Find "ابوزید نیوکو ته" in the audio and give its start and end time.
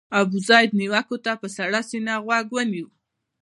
0.19-1.31